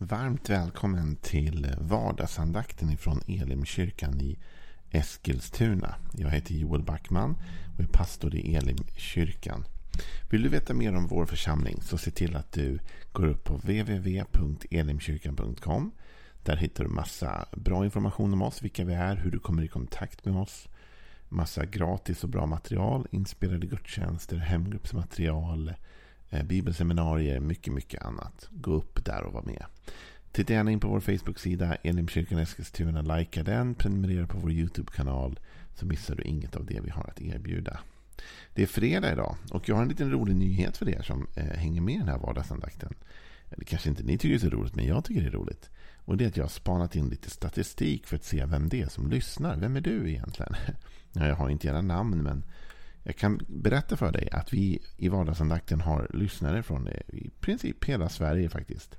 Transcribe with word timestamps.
Varmt 0.00 0.50
välkommen 0.50 1.16
till 1.16 1.74
vardagsandakten 1.78 2.90
ifrån 2.90 3.20
Elimkyrkan 3.26 4.20
i 4.20 4.38
Eskilstuna. 4.90 5.94
Jag 6.12 6.30
heter 6.30 6.54
Joel 6.54 6.82
Backman 6.82 7.36
och 7.74 7.80
är 7.80 7.86
pastor 7.86 8.34
i 8.34 8.54
Elimkyrkan. 8.54 9.64
Vill 10.30 10.42
du 10.42 10.48
veta 10.48 10.74
mer 10.74 10.96
om 10.96 11.06
vår 11.06 11.26
församling 11.26 11.82
så 11.82 11.98
se 11.98 12.10
till 12.10 12.36
att 12.36 12.52
du 12.52 12.78
går 13.12 13.26
upp 13.26 13.44
på 13.44 13.56
www.elimkyrkan.com. 13.56 15.92
Där 16.42 16.56
hittar 16.56 16.84
du 16.84 16.90
massa 16.90 17.48
bra 17.52 17.84
information 17.84 18.32
om 18.32 18.42
oss, 18.42 18.62
vilka 18.62 18.84
vi 18.84 18.94
är, 18.94 19.16
hur 19.16 19.30
du 19.30 19.38
kommer 19.38 19.62
i 19.62 19.68
kontakt 19.68 20.24
med 20.24 20.36
oss. 20.36 20.68
Massa 21.28 21.64
gratis 21.64 22.24
och 22.24 22.30
bra 22.30 22.46
material, 22.46 23.06
inspelade 23.10 23.66
gudstjänster, 23.66 24.36
hemgruppsmaterial, 24.36 25.74
Eh, 26.30 26.44
bibelseminarier, 26.44 27.40
mycket, 27.40 27.72
mycket 27.72 28.02
annat. 28.02 28.48
Gå 28.50 28.72
upp 28.72 29.04
där 29.04 29.22
och 29.22 29.32
var 29.32 29.42
med. 29.42 29.64
Titta 30.32 30.52
gärna 30.52 30.70
in 30.70 30.80
på 30.80 30.88
vår 30.88 31.00
Facebook-sida 31.00 31.74
Elimkyrkan 31.74 32.38
Eskilstuna. 32.38 33.16
Likea 33.16 33.44
den, 33.44 33.74
prenumerera 33.74 34.26
på 34.26 34.38
vår 34.38 34.52
YouTube-kanal 34.52 35.38
så 35.74 35.86
missar 35.86 36.14
du 36.14 36.22
inget 36.22 36.56
av 36.56 36.66
det 36.66 36.80
vi 36.80 36.90
har 36.90 37.04
att 37.04 37.20
erbjuda. 37.20 37.80
Det 38.54 38.62
är 38.62 38.66
fredag 38.66 39.12
idag 39.12 39.36
och 39.50 39.68
jag 39.68 39.74
har 39.74 39.82
en 39.82 39.88
liten 39.88 40.10
rolig 40.10 40.36
nyhet 40.36 40.76
för 40.76 40.88
er 40.88 41.02
som 41.02 41.26
eh, 41.34 41.44
hänger 41.44 41.80
med 41.80 41.94
i 41.94 41.98
den 41.98 42.08
här 42.08 42.18
vardagsandakten. 42.18 42.94
Eller 43.50 43.64
kanske 43.64 43.88
inte 43.88 44.02
ni 44.02 44.18
tycker 44.18 44.28
det 44.28 44.46
är 44.46 44.50
så 44.50 44.56
roligt, 44.56 44.76
men 44.76 44.86
jag 44.86 45.04
tycker 45.04 45.20
det 45.20 45.28
är 45.28 45.32
roligt. 45.32 45.70
Och 46.04 46.16
det 46.16 46.24
är 46.24 46.28
att 46.28 46.36
jag 46.36 46.44
har 46.44 46.48
spanat 46.48 46.96
in 46.96 47.08
lite 47.08 47.30
statistik 47.30 48.06
för 48.06 48.16
att 48.16 48.24
se 48.24 48.44
vem 48.44 48.68
det 48.68 48.82
är 48.82 48.88
som 48.88 49.10
lyssnar. 49.10 49.56
Vem 49.56 49.76
är 49.76 49.80
du 49.80 50.10
egentligen? 50.10 50.54
Ja, 51.12 51.26
jag 51.26 51.36
har 51.36 51.48
inte 51.48 51.68
era 51.68 51.80
namn, 51.80 52.22
men 52.22 52.44
jag 53.02 53.16
kan 53.16 53.40
berätta 53.46 53.96
för 53.96 54.12
dig 54.12 54.28
att 54.32 54.52
vi 54.52 54.82
i 54.96 55.08
vardagsandakten 55.08 55.80
har 55.80 56.10
lyssnare 56.14 56.62
från 56.62 56.86
eh, 56.86 57.00
i 57.08 57.30
princip 57.40 57.84
hela 57.84 58.08
Sverige 58.08 58.48
faktiskt. 58.48 58.96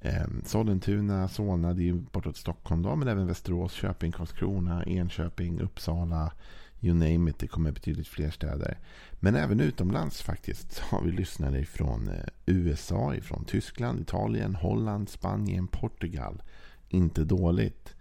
Eh, 0.00 0.26
Sollentuna, 0.44 1.28
Solna, 1.28 1.74
det 1.74 1.88
är 1.88 1.92
bortåt 1.92 2.36
Stockholm 2.36 2.82
då, 2.82 2.96
men 2.96 3.08
även 3.08 3.26
Västerås, 3.26 3.72
Köping, 3.72 4.12
Karlskrona, 4.12 4.84
Enköping, 4.84 5.60
Uppsala, 5.60 6.32
you 6.80 6.94
name 6.94 7.30
it. 7.30 7.38
Det 7.38 7.46
kommer 7.46 7.72
betydligt 7.72 8.08
fler 8.08 8.30
städer. 8.30 8.78
Men 9.12 9.34
även 9.34 9.60
utomlands 9.60 10.22
faktiskt 10.22 10.78
har 10.78 11.02
vi 11.02 11.10
lyssnare 11.10 11.64
från 11.64 12.08
eh, 12.08 12.24
USA, 12.46 13.14
från 13.22 13.44
Tyskland, 13.44 14.00
Italien, 14.00 14.54
Holland, 14.54 15.08
Spanien, 15.08 15.66
Portugal. 15.66 16.42
Inte 16.88 17.24
dåligt. 17.24 17.94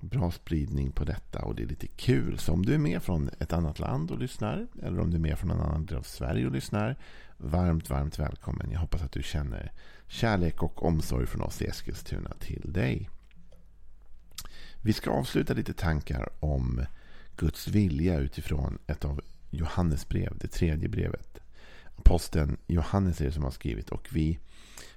Bra 0.00 0.30
spridning 0.30 0.92
på 0.92 1.04
detta 1.04 1.38
och 1.44 1.54
det 1.54 1.62
är 1.62 1.66
lite 1.66 1.86
kul. 1.86 2.38
Så 2.38 2.52
om 2.52 2.66
du 2.66 2.74
är 2.74 2.78
med 2.78 3.02
från 3.02 3.30
ett 3.38 3.52
annat 3.52 3.78
land 3.78 4.10
och 4.10 4.18
lyssnar 4.18 4.66
eller 4.82 5.00
om 5.00 5.10
du 5.10 5.16
är 5.16 5.20
med 5.20 5.38
från 5.38 5.50
en 5.50 5.60
annan 5.60 5.86
del 5.86 5.98
av 5.98 6.02
Sverige 6.02 6.46
och 6.46 6.52
lyssnar. 6.52 6.96
Varmt, 7.36 7.90
varmt 7.90 8.18
välkommen. 8.18 8.70
Jag 8.70 8.80
hoppas 8.80 9.02
att 9.02 9.12
du 9.12 9.22
känner 9.22 9.72
kärlek 10.08 10.62
och 10.62 10.84
omsorg 10.84 11.26
från 11.26 11.42
oss 11.42 11.62
i 11.62 11.66
Eskilstuna 11.66 12.30
till 12.38 12.72
dig. 12.72 13.10
Vi 14.82 14.92
ska 14.92 15.10
avsluta 15.10 15.54
lite 15.54 15.72
tankar 15.72 16.28
om 16.40 16.84
Guds 17.36 17.68
vilja 17.68 18.18
utifrån 18.18 18.78
ett 18.86 19.04
av 19.04 19.20
Johannes 19.50 20.08
brev, 20.08 20.38
det 20.40 20.48
tredje 20.48 20.88
brevet. 20.88 21.38
Aposteln 21.96 22.56
Johannes 22.66 23.20
är 23.20 23.24
det 23.24 23.32
som 23.32 23.44
har 23.44 23.50
skrivit 23.50 23.90
och 23.90 24.08
vi 24.12 24.38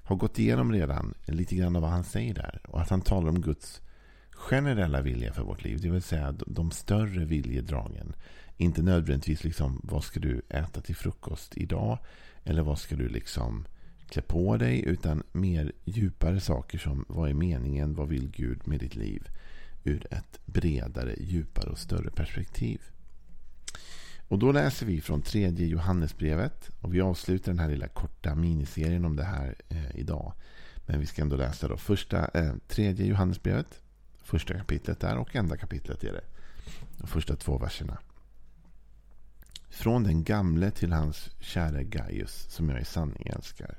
har 0.03 0.15
gått 0.15 0.39
igenom 0.39 0.71
redan 0.71 1.13
lite 1.25 1.55
grann 1.55 1.75
av 1.75 1.81
vad 1.81 1.91
han 1.91 2.03
säger 2.03 2.33
där. 2.33 2.61
Och 2.67 2.81
att 2.81 2.89
han 2.89 3.01
talar 3.01 3.29
om 3.29 3.41
Guds 3.41 3.81
generella 4.43 5.01
vilja 5.01 5.33
för 5.33 5.43
vårt 5.43 5.63
liv. 5.63 5.79
Det 5.81 5.89
vill 5.89 6.01
säga 6.01 6.31
de 6.31 6.71
större 6.71 7.25
viljedragen. 7.25 8.13
Inte 8.57 8.81
nödvändigtvis 8.81 9.43
liksom 9.43 9.81
vad 9.83 10.03
ska 10.03 10.19
du 10.19 10.41
äta 10.49 10.81
till 10.81 10.95
frukost 10.95 11.57
idag? 11.57 11.97
Eller 12.43 12.61
vad 12.61 12.79
ska 12.79 12.95
du 12.95 13.09
liksom 13.09 13.65
klä 14.09 14.21
på 14.21 14.57
dig? 14.57 14.85
Utan 14.85 15.23
mer 15.31 15.71
djupare 15.85 16.39
saker 16.39 16.77
som 16.77 17.05
vad 17.07 17.29
är 17.29 17.33
meningen? 17.33 17.93
Vad 17.93 18.07
vill 18.07 18.31
Gud 18.31 18.67
med 18.67 18.79
ditt 18.79 18.95
liv? 18.95 19.27
Ur 19.83 20.07
ett 20.11 20.39
bredare, 20.45 21.15
djupare 21.17 21.69
och 21.69 21.79
större 21.79 22.11
perspektiv. 22.11 22.81
Och 24.27 24.39
då 24.39 24.51
läser 24.51 24.85
vi 24.85 25.01
från 25.01 25.21
tredje 25.21 25.67
Johannesbrevet. 25.67 26.69
Och 26.81 26.93
vi 26.93 27.01
avslutar 27.01 27.51
den 27.51 27.59
här 27.59 27.69
lilla 27.69 27.87
korta 27.87 28.35
miniserien 28.35 29.05
om 29.05 29.15
det 29.15 29.23
här 29.23 29.55
eh, 29.69 29.95
idag. 29.95 30.33
Men 30.85 30.99
vi 30.99 31.05
ska 31.05 31.21
ändå 31.21 31.35
läsa 31.35 31.67
då 31.67 31.77
första, 31.77 32.27
eh, 32.33 32.53
tredje 32.67 33.05
Johannesbrevet. 33.05 33.82
Första 34.23 34.53
kapitlet 34.53 34.99
där 34.99 35.17
och 35.17 35.35
enda 35.35 35.57
kapitlet 35.57 36.03
är 36.03 36.13
det. 36.13 36.23
De 36.97 37.07
första 37.07 37.35
två 37.35 37.57
verserna. 37.57 37.97
Från 39.69 40.03
den 40.03 40.23
gamle 40.23 40.71
till 40.71 40.93
hans 40.93 41.29
käre 41.39 41.83
Gaius 41.83 42.45
som 42.49 42.69
jag 42.69 42.81
i 42.81 42.85
sanning 42.85 43.27
älskar. 43.35 43.77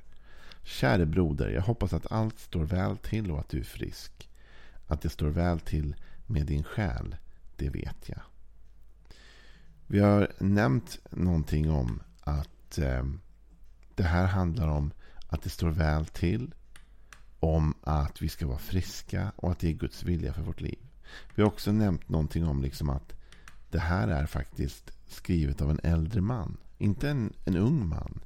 Käre 0.63 1.07
broder, 1.07 1.51
jag 1.51 1.63
hoppas 1.63 1.93
att 1.93 2.13
allt 2.13 2.39
står 2.39 2.65
väl 2.65 2.97
till 2.97 3.31
och 3.31 3.41
att 3.41 3.49
du 3.49 3.59
är 3.61 3.65
frisk. 3.65 4.31
Att 4.87 5.01
det 5.01 5.09
står 5.09 5.29
väl 5.29 5.61
till 5.61 5.97
med 6.27 6.47
din 6.47 6.65
själ, 6.65 7.17
det 7.57 7.71
vet 7.71 8.09
jag. 8.09 8.21
Vi 9.87 9.99
har 9.99 10.33
nämnt 10.39 10.99
någonting 11.11 11.71
om 11.71 12.03
att 12.21 12.79
eh, 12.79 13.05
det 13.95 14.03
här 14.03 14.27
handlar 14.27 14.69
om 14.69 14.93
att 15.29 15.43
det 15.43 15.51
står 15.51 15.71
väl 15.71 16.07
till. 16.07 16.55
Om 17.45 17.75
att 17.83 18.23
vi 18.23 18.29
ska 18.29 18.47
vara 18.47 18.59
friska 18.59 19.33
och 19.37 19.51
att 19.51 19.59
det 19.59 19.69
är 19.69 19.73
Guds 19.73 20.03
vilja 20.03 20.33
för 20.33 20.43
vårt 20.43 20.61
liv. 20.61 20.79
Vi 21.35 21.43
har 21.43 21.49
också 21.49 21.73
nämnt 21.73 22.09
någonting 22.09 22.45
om 22.45 22.63
liksom 22.63 22.91
att 22.91 23.15
det 23.71 23.79
här 23.79 24.09
är 24.09 24.27
faktiskt 24.27 24.93
skrivet 25.07 25.61
av 25.61 25.71
en 25.71 25.81
äldre 25.83 26.21
man. 26.21 26.57
Inte 26.79 27.11
en, 27.11 27.33
en 27.45 27.57
ung 27.57 27.87
man. 27.87 28.21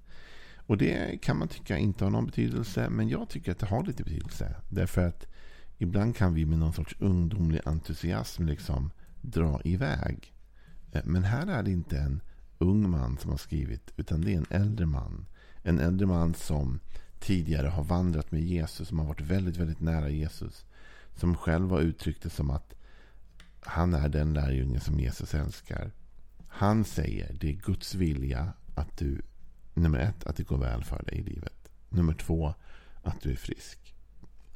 Och 0.56 0.76
det 0.78 1.22
kan 1.22 1.38
man 1.38 1.48
tycka 1.48 1.78
inte 1.78 2.04
har 2.04 2.10
någon 2.10 2.26
betydelse. 2.26 2.90
Men 2.90 3.08
jag 3.08 3.28
tycker 3.28 3.52
att 3.52 3.58
det 3.58 3.66
har 3.66 3.84
lite 3.84 4.04
betydelse. 4.04 4.56
Därför 4.68 5.06
att 5.08 5.26
ibland 5.78 6.16
kan 6.16 6.34
vi 6.34 6.46
med 6.46 6.58
någon 6.58 6.72
sorts 6.72 6.96
ungdomlig 6.98 7.60
entusiasm 7.64 8.46
liksom 8.46 8.90
dra 9.20 9.60
iväg. 9.64 10.34
Eh, 10.92 11.02
men 11.04 11.24
här 11.24 11.46
är 11.46 11.62
det 11.62 11.70
inte 11.70 11.98
en 11.98 12.20
ung 12.58 12.90
man 12.90 13.18
som 13.18 13.30
har 13.30 13.38
skrivit. 13.38 13.92
Utan 13.96 14.20
det 14.20 14.32
är 14.32 14.36
en 14.36 14.62
äldre 14.62 14.86
man. 14.86 15.26
En 15.62 15.80
äldre 15.80 16.06
man 16.06 16.34
som 16.34 16.80
tidigare 17.20 17.66
har 17.66 17.84
vandrat 17.84 18.32
med 18.32 18.42
Jesus. 18.42 18.88
Som 18.88 18.98
har 18.98 19.06
varit 19.06 19.20
väldigt, 19.20 19.56
väldigt 19.56 19.80
nära 19.80 20.08
Jesus. 20.08 20.64
Som 21.16 21.36
själv 21.36 21.70
har 21.70 21.80
uttryckt 21.80 22.22
det 22.22 22.30
som 22.30 22.50
att 22.50 22.74
han 23.60 23.94
är 23.94 24.08
den 24.08 24.34
lärjunge 24.34 24.80
som 24.80 25.00
Jesus 25.00 25.34
älskar. 25.34 25.90
Han 26.48 26.84
säger 26.84 27.36
det 27.40 27.48
är 27.48 27.52
Guds 27.52 27.94
vilja 27.94 28.52
att 28.74 28.98
du, 28.98 29.22
nummer 29.74 29.98
ett, 29.98 30.26
att 30.26 30.36
det 30.36 30.42
går 30.42 30.58
väl 30.58 30.84
för 30.84 31.02
dig 31.02 31.18
i 31.18 31.22
livet. 31.22 31.68
Nummer 31.88 32.14
två, 32.14 32.54
att 33.02 33.20
du 33.20 33.30
är 33.30 33.36
frisk. 33.36 33.94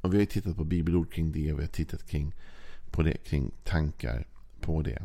Och 0.01 0.15
vi 0.15 0.19
har 0.19 0.25
tittat 0.25 0.57
på 0.57 0.65
bibelord 0.65 1.13
kring 1.13 1.33
det 1.33 1.53
och 1.53 1.59
vi 1.59 1.63
har 1.63 1.73
tittat 1.73 2.07
kring, 2.07 2.35
på 2.91 3.03
det, 3.03 3.17
kring 3.17 3.51
tankar 3.65 4.27
på 4.61 4.83
det. 4.83 5.03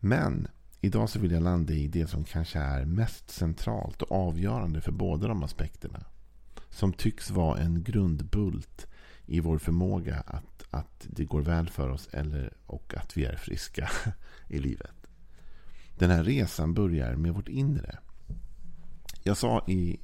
Men 0.00 0.48
idag 0.80 1.10
så 1.10 1.18
vill 1.18 1.30
jag 1.30 1.42
landa 1.42 1.72
i 1.72 1.88
det 1.88 2.06
som 2.06 2.24
kanske 2.24 2.58
är 2.58 2.84
mest 2.84 3.30
centralt 3.30 4.02
och 4.02 4.12
avgörande 4.12 4.80
för 4.80 4.92
båda 4.92 5.28
de 5.28 5.42
aspekterna. 5.42 6.04
Som 6.70 6.92
tycks 6.92 7.30
vara 7.30 7.58
en 7.58 7.82
grundbult 7.82 8.86
i 9.26 9.40
vår 9.40 9.58
förmåga 9.58 10.22
att, 10.26 10.64
att 10.70 11.06
det 11.06 11.24
går 11.24 11.42
väl 11.42 11.68
för 11.68 11.88
oss 11.88 12.08
eller, 12.12 12.52
och 12.66 12.94
att 12.96 13.16
vi 13.16 13.24
är 13.24 13.36
friska 13.36 13.90
i 14.48 14.58
livet. 14.58 14.94
Den 15.98 16.10
här 16.10 16.24
resan 16.24 16.74
börjar 16.74 17.16
med 17.16 17.34
vårt 17.34 17.48
inre. 17.48 17.98
Jag 19.22 19.36
sa 19.36 19.64
i 19.68 20.00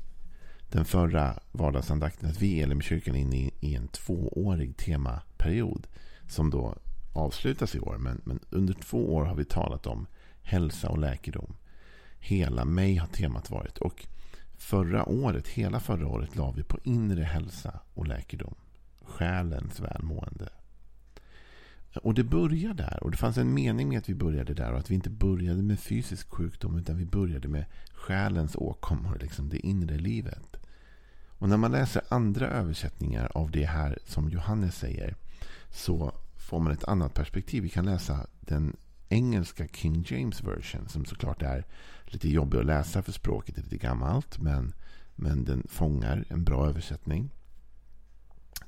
den 0.70 0.84
förra 0.84 1.38
vardagsandakten 1.52 2.30
att 2.30 2.42
vi 2.42 2.46
i 2.46 2.62
Elimkyrkan 2.62 3.16
är 3.16 3.20
inne 3.20 3.50
i 3.60 3.74
en 3.74 3.88
tvåårig 3.88 4.76
temaperiod 4.76 5.86
som 6.28 6.50
då 6.50 6.76
avslutas 7.12 7.74
i 7.74 7.80
år. 7.80 7.96
Men, 7.98 8.20
men 8.24 8.40
under 8.50 8.74
två 8.74 9.14
år 9.14 9.24
har 9.24 9.34
vi 9.34 9.44
talat 9.44 9.86
om 9.86 10.06
hälsa 10.42 10.88
och 10.88 10.98
läkedom. 10.98 11.56
Hela 12.18 12.64
mig 12.64 12.96
har 12.96 13.06
temat 13.06 13.50
varit. 13.50 13.78
Och 13.78 14.06
förra 14.58 15.08
året, 15.08 15.48
hela 15.48 15.80
förra 15.80 16.06
året 16.06 16.36
la 16.36 16.50
vi 16.50 16.62
på 16.62 16.78
inre 16.82 17.22
hälsa 17.22 17.80
och 17.94 18.06
läkedom. 18.06 18.54
Själens 19.02 19.80
välmående. 19.80 20.48
Och 22.02 22.14
det 22.14 22.24
börjar 22.24 22.74
där. 22.74 22.98
Och 23.02 23.10
det 23.10 23.16
fanns 23.16 23.38
en 23.38 23.54
mening 23.54 23.88
med 23.88 23.98
att 23.98 24.08
vi 24.08 24.14
började 24.14 24.54
där. 24.54 24.72
Och 24.72 24.78
att 24.78 24.90
vi 24.90 24.94
inte 24.94 25.10
började 25.10 25.62
med 25.62 25.80
fysisk 25.80 26.30
sjukdom. 26.30 26.78
Utan 26.78 26.96
vi 26.96 27.04
började 27.04 27.48
med 27.48 27.64
själens 27.94 28.56
åkommor. 28.56 29.18
Liksom 29.20 29.48
det 29.48 29.66
inre 29.66 29.96
livet. 29.96 30.56
Och 31.38 31.48
när 31.48 31.56
man 31.56 31.72
läser 31.72 32.02
andra 32.08 32.48
översättningar 32.48 33.30
av 33.34 33.50
det 33.50 33.64
här 33.64 33.98
som 34.04 34.28
Johannes 34.28 34.76
säger. 34.76 35.16
Så 35.70 36.12
får 36.36 36.60
man 36.60 36.72
ett 36.72 36.84
annat 36.84 37.14
perspektiv. 37.14 37.62
Vi 37.62 37.68
kan 37.68 37.84
läsa 37.84 38.26
den 38.40 38.76
engelska 39.08 39.68
King 39.68 40.04
James 40.08 40.42
version. 40.44 40.88
Som 40.88 41.04
såklart 41.04 41.42
är 41.42 41.64
lite 42.04 42.28
jobbig 42.28 42.58
att 42.58 42.66
läsa 42.66 43.02
för 43.02 43.12
språket 43.12 43.58
är 43.58 43.62
lite 43.62 43.76
gammalt. 43.76 44.38
Men, 44.38 44.74
men 45.14 45.44
den 45.44 45.66
fångar 45.68 46.24
en 46.28 46.44
bra 46.44 46.68
översättning. 46.68 47.30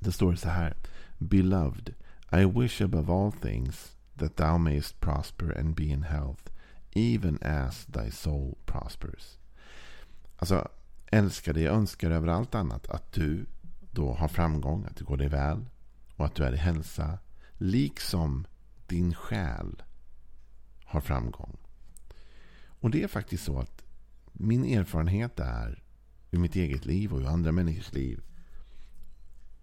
Det 0.01 0.13
står 0.13 0.35
så 0.35 0.49
här. 0.49 0.77
Beloved. 1.19 1.95
I 2.33 2.45
wish 2.45 2.81
above 2.81 3.13
all 3.13 3.33
things 3.33 3.97
that 4.19 4.37
thou 4.37 4.59
mayest 4.59 5.01
prosper 5.01 5.59
and 5.61 5.75
be 5.75 5.85
in 5.85 6.03
health, 6.03 6.51
even 6.91 7.39
as 7.43 7.87
thy 7.87 8.11
soul 8.11 8.57
prospers. 8.67 9.39
Alltså, 10.37 10.69
älskade, 11.07 11.61
jag 11.61 11.75
önskar 11.75 12.11
över 12.11 12.29
allt 12.29 12.55
annat 12.55 12.89
att 12.89 13.13
du 13.13 13.47
då 13.91 14.13
har 14.13 14.29
framgång, 14.29 14.85
att 14.85 14.97
det 14.97 15.05
går 15.05 15.17
dig 15.17 15.29
väl. 15.29 15.65
och 16.19 16.27
att 16.27 16.35
du 16.35 16.45
är 16.45 16.53
i 16.53 16.57
hälsa. 16.57 17.19
Liksom 17.53 18.47
din 18.87 19.15
själ 19.15 19.83
har 20.89 21.01
framgång. 21.01 21.57
Och 22.81 22.91
det 22.91 23.03
är 23.03 23.09
faktiskt 23.09 23.45
så 23.45 23.59
att 23.59 23.85
min 24.33 24.65
erfarenhet 24.65 25.41
är 25.41 25.83
ur 26.31 26.39
mitt 26.39 26.57
eget 26.57 26.87
liv 26.87 27.13
och 27.13 27.21
ur 27.21 27.27
andra 27.27 27.53
människors 27.53 27.93
liv 27.93 28.21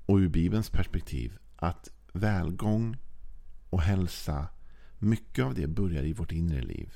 och 0.06 0.16
ur 0.18 0.30
Bibelns 0.30 0.70
perspektiv 0.70 1.38
att 1.56 1.90
välgång 2.14 2.98
och 3.70 3.82
hälsa, 3.82 4.48
mycket 5.00 5.46
av 5.46 5.54
det 5.54 5.68
börjar 5.68 6.04
i 6.04 6.14
vårt 6.14 6.32
inre 6.32 6.62
liv. 6.62 6.94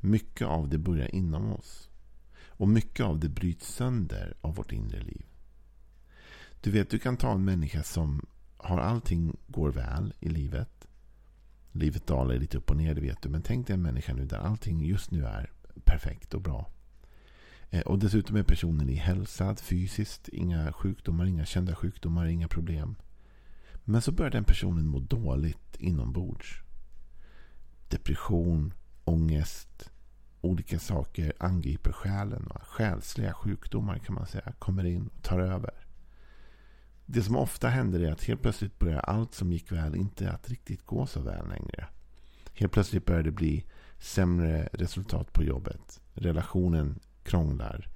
Mycket 0.00 0.46
av 0.46 0.68
det 0.68 0.78
börjar 0.78 1.14
inom 1.14 1.52
oss. 1.52 1.88
Och 2.44 2.68
mycket 2.68 3.06
av 3.06 3.20
det 3.20 3.28
bryts 3.28 3.74
sönder 3.74 4.36
av 4.40 4.54
vårt 4.54 4.72
inre 4.72 5.00
liv. 5.00 5.26
Du 6.60 6.70
vet, 6.70 6.90
du 6.90 6.98
kan 6.98 7.16
ta 7.16 7.32
en 7.32 7.44
människa 7.44 7.82
som 7.82 8.26
har 8.56 8.78
allting 8.78 9.36
går 9.46 9.70
väl 9.70 10.14
i 10.20 10.28
livet. 10.28 10.88
Livet 11.72 12.06
dalar 12.06 12.34
lite 12.34 12.58
upp 12.58 12.70
och 12.70 12.76
ner, 12.76 12.94
det 12.94 13.00
vet 13.00 13.22
du. 13.22 13.28
Men 13.28 13.42
tänk 13.42 13.66
dig 13.66 13.74
en 13.74 13.82
människa 13.82 14.14
nu 14.14 14.24
där 14.24 14.38
allting 14.38 14.84
just 14.84 15.10
nu 15.10 15.24
är 15.24 15.50
perfekt 15.84 16.34
och 16.34 16.42
bra. 16.42 16.70
Eh, 17.70 17.80
och 17.80 17.98
dessutom 17.98 18.36
är 18.36 18.42
personen 18.42 18.88
i 18.88 18.94
hälsad 18.94 19.60
fysiskt. 19.60 20.28
Inga 20.28 20.72
sjukdomar, 20.72 21.26
inga 21.26 21.44
kända 21.44 21.74
sjukdomar, 21.74 22.26
inga 22.26 22.48
problem. 22.48 22.96
Men 23.84 24.02
så 24.02 24.12
börjar 24.12 24.30
den 24.30 24.44
personen 24.44 24.86
må 24.86 24.98
dåligt 24.98 25.76
inombords. 25.78 26.62
Depression, 27.88 28.74
ångest, 29.04 29.90
olika 30.40 30.78
saker 30.78 31.32
angriper 31.38 31.92
själen. 31.92 32.48
Själsliga 32.62 33.34
sjukdomar 33.34 33.98
kan 33.98 34.14
man 34.14 34.26
säga 34.26 34.52
kommer 34.58 34.84
in 34.84 35.10
och 35.16 35.22
tar 35.22 35.40
över. 35.40 35.74
Det 37.06 37.22
som 37.22 37.36
ofta 37.36 37.68
händer 37.68 38.00
är 38.00 38.12
att 38.12 38.24
helt 38.24 38.42
plötsligt 38.42 38.78
börjar 38.78 39.00
allt 39.00 39.34
som 39.34 39.52
gick 39.52 39.72
väl 39.72 39.94
inte 39.94 40.30
att 40.30 40.50
riktigt 40.50 40.86
gå 40.86 41.06
så 41.06 41.20
väl 41.20 41.48
längre. 41.48 41.86
Helt 42.54 42.72
plötsligt 42.72 43.06
börjar 43.06 43.22
det 43.22 43.30
bli 43.30 43.64
sämre 43.98 44.68
resultat 44.72 45.32
på 45.32 45.44
jobbet. 45.44 46.00
Relationen 46.14 47.00
krånglar. 47.22 47.88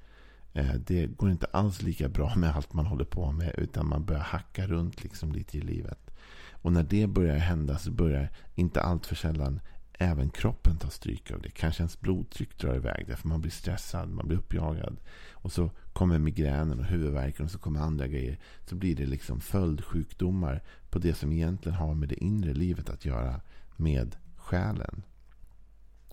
Eh, 0.52 0.74
det 0.74 1.06
går 1.06 1.30
inte 1.30 1.46
alls 1.46 1.82
lika 1.82 2.08
bra 2.08 2.34
med 2.36 2.56
allt 2.56 2.72
man 2.72 2.86
håller 2.86 3.04
på 3.04 3.32
med. 3.32 3.54
Utan 3.58 3.88
man 3.88 4.04
börjar 4.04 4.22
hacka 4.22 4.66
runt 4.66 5.02
liksom 5.02 5.32
lite 5.32 5.58
i 5.58 5.60
livet. 5.60 6.10
Och 6.50 6.72
när 6.72 6.82
det 6.82 7.06
börjar 7.06 7.36
hända 7.36 7.78
så 7.78 7.90
börjar 7.90 8.30
inte 8.54 8.80
allt 8.80 9.06
för 9.06 9.14
sällan 9.14 9.60
även 9.98 10.30
kroppen 10.30 10.76
tar 10.76 10.90
stryk 10.90 11.30
av 11.30 11.42
det. 11.42 11.50
Kanske 11.50 11.82
ens 11.82 12.00
blodtryck 12.00 12.58
drar 12.58 12.74
iväg 12.74 13.04
därför 13.08 13.28
man 13.28 13.40
blir 13.40 13.50
stressad, 13.50 14.08
man 14.08 14.28
blir 14.28 14.38
uppjagad. 14.38 14.96
Och 15.32 15.52
så 15.52 15.70
kommer 15.92 16.18
migränen 16.18 16.78
och 16.78 16.84
huvudvärken 16.84 17.44
och 17.44 17.50
så 17.50 17.58
kommer 17.58 17.80
andra 17.80 18.06
grejer. 18.06 18.38
Så 18.64 18.74
blir 18.74 18.96
det 18.96 19.06
liksom 19.06 19.40
följdsjukdomar 19.40 20.62
på 20.90 20.98
det 20.98 21.14
som 21.14 21.32
egentligen 21.32 21.78
har 21.78 21.94
med 21.94 22.08
det 22.08 22.24
inre 22.24 22.54
livet 22.54 22.90
att 22.90 23.04
göra. 23.04 23.40
Med 23.76 24.16
själen. 24.36 25.02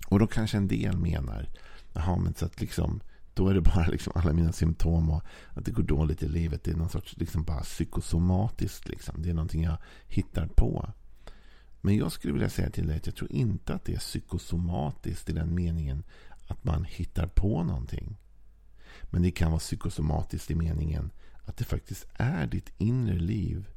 Och 0.07 0.19
då 0.19 0.27
kanske 0.27 0.57
en 0.57 0.67
del 0.67 0.97
menar, 0.97 1.49
jaha 1.93 2.17
men 2.17 2.33
så 2.33 2.45
att 2.45 2.61
liksom 2.61 3.01
då 3.33 3.47
är 3.47 3.53
det 3.53 3.61
bara 3.61 3.87
liksom 3.87 4.13
alla 4.15 4.33
mina 4.33 4.51
symptom 4.51 5.09
och 5.09 5.23
att 5.49 5.65
det 5.65 5.71
går 5.71 5.83
dåligt 5.83 6.23
i 6.23 6.27
livet. 6.27 6.63
Det 6.63 6.71
är 6.71 6.75
någon 6.75 6.89
sorts 6.89 7.17
liksom 7.17 7.43
bara 7.43 7.61
psykosomatiskt. 7.61 8.87
Liksom. 8.87 9.21
Det 9.21 9.29
är 9.29 9.33
någonting 9.33 9.63
jag 9.63 9.77
hittar 10.07 10.47
på. 10.47 10.93
Men 11.85 11.97
jag 11.97 12.11
skulle 12.11 12.33
vilja 12.33 12.49
säga 12.49 12.69
till 12.69 12.87
dig 12.87 12.97
att 12.97 13.05
jag 13.05 13.15
tror 13.15 13.31
inte 13.31 13.73
att 13.73 13.85
det 13.85 13.93
är 13.93 13.99
psykosomatiskt 13.99 15.29
i 15.29 15.33
den 15.33 15.55
meningen 15.55 16.03
att 16.47 16.63
man 16.63 16.83
hittar 16.83 17.27
på 17.27 17.63
någonting. 17.63 18.17
Men 19.03 19.21
det 19.21 19.31
kan 19.31 19.51
vara 19.51 19.59
psykosomatiskt 19.59 20.51
i 20.51 20.55
meningen 20.55 21.11
att 21.45 21.57
det 21.57 21.63
faktiskt 21.63 22.05
är 22.13 22.47
ditt 22.47 22.71
inre 22.77 23.19
liv 23.19 23.67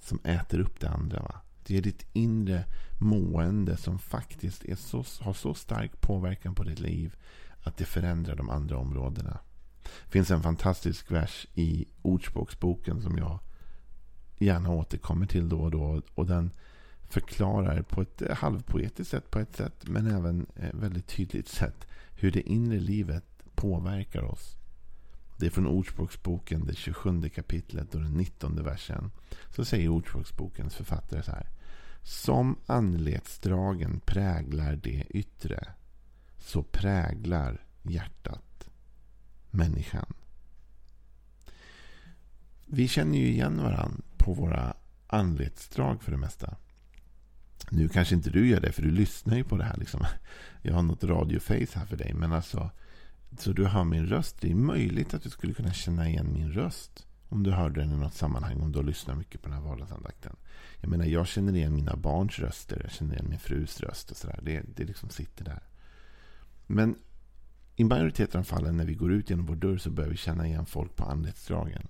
som 0.00 0.20
äter 0.24 0.60
upp 0.60 0.80
det 0.80 0.88
andra. 0.88 1.22
Va? 1.22 1.40
Det 1.66 1.76
är 1.76 1.82
ditt 1.82 2.06
inre 2.12 2.64
mående 2.98 3.76
som 3.76 3.98
faktiskt 3.98 4.64
är 4.64 4.76
så, 4.76 5.04
har 5.20 5.32
så 5.32 5.54
stark 5.54 6.00
påverkan 6.00 6.54
på 6.54 6.64
ditt 6.64 6.80
liv 6.80 7.16
att 7.62 7.76
det 7.76 7.84
förändrar 7.84 8.36
de 8.36 8.50
andra 8.50 8.78
områdena. 8.78 9.38
Det 9.82 10.10
finns 10.10 10.30
en 10.30 10.42
fantastisk 10.42 11.10
vers 11.10 11.46
i 11.54 11.86
Ordspråksboken 12.02 13.02
som 13.02 13.18
jag 13.18 13.38
gärna 14.38 14.70
återkommer 14.70 15.26
till 15.26 15.48
då 15.48 15.60
och 15.60 15.70
då. 15.70 16.02
Och 16.14 16.26
den 16.26 16.50
förklarar 17.08 17.82
på 17.82 18.02
ett 18.02 18.22
eh, 18.22 18.36
halvpoetiskt 18.36 19.10
sätt 19.10 19.30
på 19.30 19.38
ett 19.38 19.56
sätt 19.56 19.88
men 19.88 20.06
även 20.06 20.46
eh, 20.56 20.74
väldigt 20.74 21.06
tydligt 21.06 21.48
sätt 21.48 21.86
hur 22.14 22.30
det 22.30 22.48
inre 22.48 22.80
livet 22.80 23.24
påverkar 23.54 24.22
oss. 24.22 24.56
Det 25.38 25.46
är 25.46 25.50
från 25.50 25.66
Ordspråksboken, 25.66 26.66
det 26.66 26.74
27 26.74 27.28
kapitlet 27.28 27.94
och 27.94 28.00
den 28.00 28.12
19 28.12 28.64
versen. 28.64 29.10
Så 29.50 29.64
säger 29.64 29.88
Ordspråksbokens 29.88 30.74
författare 30.74 31.22
så 31.22 31.30
här. 31.30 31.48
Som 32.02 32.58
anletsdragen 32.66 34.00
präglar 34.00 34.76
det 34.76 35.06
yttre 35.08 35.68
så 36.38 36.62
präglar 36.62 37.66
hjärtat 37.82 38.68
människan. 39.50 40.14
Vi 42.66 42.88
känner 42.88 43.18
ju 43.18 43.26
igen 43.26 43.62
varandra 43.62 44.02
på 44.16 44.32
våra 44.32 44.76
anletsdrag 45.06 46.02
för 46.02 46.12
det 46.12 46.18
mesta. 46.18 46.56
Nu 47.70 47.88
kanske 47.88 48.14
inte 48.14 48.30
du 48.30 48.48
gör 48.48 48.60
det, 48.60 48.72
för 48.72 48.82
du 48.82 48.90
lyssnar 48.90 49.36
ju 49.36 49.44
på 49.44 49.56
det 49.56 49.64
här. 49.64 49.76
Liksom. 49.76 50.04
Jag 50.62 50.74
har 50.74 50.82
något 50.82 51.04
radioface 51.04 51.78
här 51.78 51.86
för 51.86 51.96
dig. 51.96 52.14
Men 52.14 52.32
alltså, 52.32 52.70
så 53.38 53.52
du 53.52 53.64
hör 53.64 53.84
min 53.84 54.06
röst. 54.06 54.40
Det 54.40 54.50
är 54.50 54.54
möjligt 54.54 55.14
att 55.14 55.22
du 55.22 55.30
skulle 55.30 55.54
kunna 55.54 55.72
känna 55.72 56.08
igen 56.08 56.32
min 56.32 56.52
röst. 56.52 57.06
Om 57.28 57.42
du 57.42 57.50
hörde 57.50 57.80
den 57.80 57.92
i 57.92 57.96
något 57.96 58.14
sammanhang. 58.14 58.60
Om 58.60 58.72
du 58.72 58.82
lyssnar 58.82 59.14
mycket 59.14 59.42
på 59.42 59.48
den 59.48 59.58
här 59.58 59.64
vardagsandakten. 59.64 60.36
Jag 60.80 60.90
menar, 60.90 61.04
jag 61.04 61.26
känner 61.26 61.56
igen 61.56 61.74
mina 61.74 61.96
barns 61.96 62.38
röster. 62.38 62.80
Jag 62.82 62.92
känner 62.92 63.14
igen 63.14 63.26
min 63.28 63.38
frus 63.38 63.80
röst. 63.80 64.10
och 64.10 64.16
sådär. 64.16 64.40
Det, 64.42 64.62
det 64.76 64.84
liksom 64.84 65.08
sitter 65.08 65.44
där. 65.44 65.62
Men 66.66 66.96
i 67.76 67.84
majoriteten 67.84 68.40
av 68.40 68.44
fallen 68.44 68.76
när 68.76 68.84
vi 68.84 68.94
går 68.94 69.12
ut 69.12 69.30
genom 69.30 69.46
vår 69.46 69.56
dörr 69.56 69.76
så 69.76 69.90
börjar 69.90 70.10
vi 70.10 70.16
känna 70.16 70.46
igen 70.46 70.66
folk 70.66 70.96
på 70.96 71.04
andetsdragen. 71.04 71.88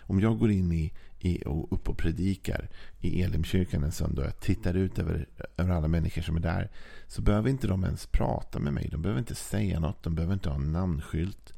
Om 0.00 0.20
jag 0.20 0.38
går 0.38 0.50
in 0.50 0.72
i, 0.72 0.92
i 1.20 1.42
och 1.46 1.72
upp 1.72 1.88
och 1.88 1.98
predikar 1.98 2.68
i 3.00 3.22
Elimkyrkan 3.22 3.84
en 3.84 3.92
söndag 3.92 4.22
och 4.22 4.26
jag 4.26 4.40
tittar 4.40 4.74
ut 4.74 4.98
över, 4.98 5.28
över 5.56 5.70
alla 5.70 5.88
människor 5.88 6.22
som 6.22 6.36
är 6.36 6.40
där. 6.40 6.70
Så 7.06 7.22
behöver 7.22 7.50
inte 7.50 7.66
de 7.66 7.84
ens 7.84 8.06
prata 8.06 8.58
med 8.58 8.72
mig. 8.72 8.88
De 8.92 9.02
behöver 9.02 9.20
inte 9.20 9.34
säga 9.34 9.80
något. 9.80 10.02
De 10.02 10.14
behöver 10.14 10.34
inte 10.34 10.48
ha 10.48 10.56
en 10.56 10.72
namnskylt. 10.72 11.52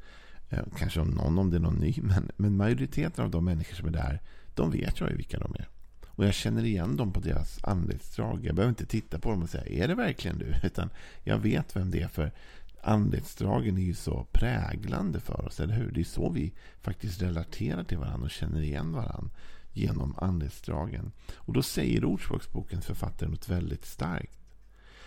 Eh, 0.49 0.63
kanske 0.77 0.99
om 0.99 1.09
någon 1.09 1.39
om 1.39 1.49
det 1.49 1.57
är 1.57 1.61
någon 1.61 1.79
ny. 1.79 1.95
Men, 2.01 2.31
men 2.37 2.57
majoriteten 2.57 3.25
av 3.25 3.31
de 3.31 3.45
människor 3.45 3.75
som 3.75 3.87
är 3.87 3.91
där. 3.91 4.21
De 4.55 4.71
vet 4.71 4.99
jag 4.99 5.09
ju 5.09 5.15
vilka 5.15 5.39
de 5.39 5.55
är. 5.55 5.67
Och 6.07 6.25
jag 6.25 6.33
känner 6.33 6.63
igen 6.63 6.97
dem 6.97 7.13
på 7.13 7.19
deras 7.19 7.63
anletsdrag. 7.63 8.45
Jag 8.45 8.55
behöver 8.55 8.69
inte 8.69 8.85
titta 8.85 9.19
på 9.19 9.29
dem 9.29 9.43
och 9.43 9.49
säga, 9.49 9.83
är 9.83 9.87
det 9.87 9.95
verkligen 9.95 10.37
du? 10.37 10.53
Utan 10.67 10.89
jag 11.23 11.37
vet 11.37 11.75
vem 11.75 11.91
det 11.91 12.01
är 12.01 12.07
för 12.07 12.31
anletsdragen 12.83 13.77
är 13.77 13.81
ju 13.81 13.93
så 13.93 14.27
präglande 14.31 15.19
för 15.19 15.45
oss, 15.45 15.59
eller 15.59 15.73
hur? 15.73 15.91
Det 15.91 15.99
är 15.99 16.03
så 16.05 16.29
vi 16.29 16.53
faktiskt 16.81 17.21
relaterar 17.21 17.83
till 17.83 17.97
varandra 17.97 18.25
och 18.25 18.31
känner 18.31 18.61
igen 18.61 18.93
varandra 18.93 19.31
genom 19.73 20.15
anletsdragen. 20.17 21.11
Och 21.35 21.53
då 21.53 21.63
säger 21.63 22.05
Ordspråksbokens 22.05 22.85
författare 22.85 23.29
något 23.29 23.49
väldigt 23.49 23.85
starkt. 23.85 24.39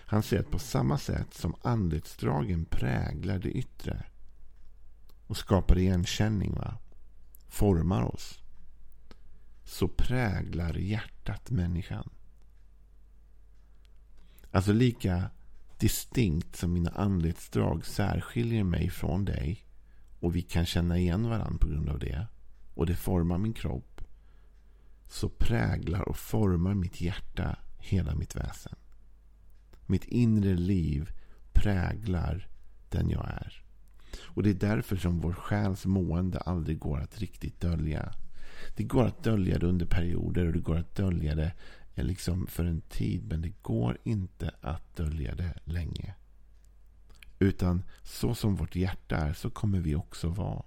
Han 0.07 0.23
säger 0.23 0.43
att 0.43 0.51
på 0.51 0.59
samma 0.59 0.99
sätt 0.99 1.35
som 1.35 1.55
anletsdragen 1.63 2.65
präglar 2.65 3.39
det 3.39 3.51
yttre 3.51 4.05
och 5.27 5.37
skapar 5.37 5.79
igenkänning, 5.79 6.55
va? 6.55 6.79
formar 7.49 8.03
oss, 8.03 8.39
så 9.65 9.89
präglar 9.89 10.75
hjärtat 10.75 11.51
människan. 11.51 12.11
Alltså 14.51 14.73
lika 14.73 15.31
distinkt 15.85 16.57
som 16.57 16.73
mina 16.73 16.91
anletsdrag 16.91 17.87
särskiljer 17.87 18.65
mig 18.65 18.91
från 18.91 19.25
dig 19.25 19.67
och 20.21 20.37
vi 20.37 20.43
kan 20.43 20.67
känna 20.67 20.99
igen 20.99 21.29
varandra 21.29 21.59
på 21.59 21.69
grund 21.69 21.89
av 21.89 21.99
det 21.99 22.27
och 22.75 22.87
det 22.87 22.95
formar 22.95 23.39
min 23.39 23.53
kropp 23.53 24.01
så 25.09 25.29
präglar 25.29 26.09
och 26.09 26.17
formar 26.17 26.75
mitt 26.75 27.01
hjärta 27.01 27.57
hela 27.79 28.15
mitt 28.15 28.37
väsen. 28.37 28.77
Mitt 29.87 30.05
inre 30.05 30.55
liv 30.55 31.11
präglar 31.53 32.49
den 32.89 33.11
jag 33.11 33.29
är. 33.29 33.63
Och 34.23 34.43
det 34.43 34.51
är 34.51 34.55
därför 34.55 34.97
som 34.97 35.21
vår 35.21 35.33
själs 35.33 35.87
mående 35.87 36.39
aldrig 36.39 36.79
går 36.79 37.01
att 37.01 37.19
riktigt 37.19 37.61
dölja. 37.61 38.15
Det 38.77 38.85
går 38.85 39.05
att 39.05 39.25
dölja 39.25 39.59
det 39.59 39.67
under 39.67 39.87
perioder 39.87 40.47
och 40.47 40.53
det 40.53 40.61
går 40.61 40.77
att 40.77 40.95
dölja 40.95 41.35
det 41.35 41.53
liksom 42.03 42.47
för 42.47 42.65
en 42.65 42.81
tid. 42.81 43.27
Men 43.29 43.43
det 43.43 43.63
går 43.63 43.99
inte 44.05 44.55
att 44.61 44.97
dölja 44.97 45.35
det 45.35 45.55
länge. 45.65 46.15
Utan 47.39 47.83
så 48.03 48.35
som 48.35 48.57
vårt 48.57 48.77
hjärta 48.77 49.17
är 49.17 49.33
så 49.33 49.51
kommer 49.51 49.81
vi 49.81 49.95
också 49.95 50.29
vara. 50.29 50.63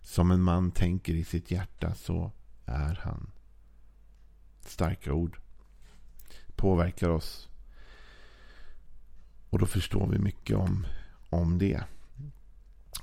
Som 0.00 0.30
en 0.30 0.42
man 0.42 0.70
tänker 0.70 1.14
i 1.14 1.24
sitt 1.24 1.50
hjärta 1.50 1.94
så 1.94 2.32
är 2.64 3.00
han. 3.02 3.30
Starka 4.60 5.12
ord. 5.12 5.38
Påverkar 6.56 7.08
oss. 7.08 7.48
Och 9.50 9.58
då 9.58 9.66
förstår 9.66 10.06
vi 10.06 10.18
mycket 10.18 10.56
om, 10.56 10.86
om 11.30 11.58
det. 11.58 11.84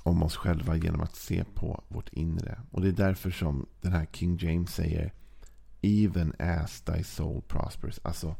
om 0.02 0.22
oss 0.22 0.36
själva 0.36 0.76
genom 0.76 1.00
att 1.00 1.16
se 1.16 1.44
på 1.54 1.84
vårt 1.88 2.08
inre. 2.08 2.60
Och 2.70 2.80
det 2.82 2.88
är 2.88 2.92
därför 2.92 3.30
som 3.30 3.66
den 3.80 3.92
här 3.92 4.06
King 4.12 4.36
James 4.36 4.74
säger 4.74 5.12
Even 5.84 6.32
as 6.38 6.80
thy 6.80 7.02
soul 7.02 7.42
prospers. 7.48 8.00
Alltså, 8.02 8.36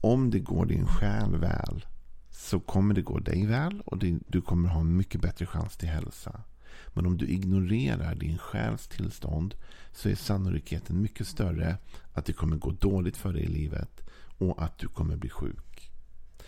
om 0.00 0.30
det 0.30 0.40
går 0.40 0.66
din 0.66 0.86
själ 0.86 1.36
väl 1.36 1.86
så 2.30 2.60
kommer 2.60 2.94
det 2.94 3.02
gå 3.02 3.18
dig 3.18 3.46
väl 3.46 3.80
och 3.80 3.98
du 4.28 4.40
kommer 4.40 4.68
ha 4.68 4.80
en 4.80 4.96
mycket 4.96 5.20
bättre 5.20 5.46
chans 5.46 5.76
till 5.76 5.88
hälsa. 5.88 6.42
Men 6.88 7.06
om 7.06 7.16
du 7.16 7.26
ignorerar 7.26 8.14
din 8.14 8.38
själs 8.38 8.88
tillstånd 8.88 9.54
så 9.92 10.08
är 10.08 10.14
sannolikheten 10.14 11.02
mycket 11.02 11.26
större 11.26 11.78
att 12.12 12.24
det 12.24 12.32
kommer 12.32 12.56
gå 12.56 12.70
dåligt 12.70 13.16
för 13.16 13.32
dig 13.32 13.42
i 13.42 13.46
livet 13.46 14.00
och 14.38 14.62
att 14.62 14.78
du 14.78 14.88
kommer 14.88 15.16
bli 15.16 15.30
sjuk. 15.30 15.90